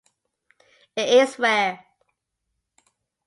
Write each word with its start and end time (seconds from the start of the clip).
It 0.95 1.07
is 1.21 1.37
rare. 1.37 1.85